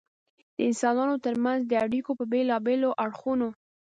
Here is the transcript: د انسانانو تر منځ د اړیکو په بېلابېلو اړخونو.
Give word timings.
د 0.55 0.57
انسانانو 0.69 1.15
تر 1.25 1.33
منځ 1.45 1.61
د 1.65 1.71
اړیکو 1.85 2.11
په 2.19 2.25
بېلابېلو 2.31 2.89
اړخونو. 3.03 3.49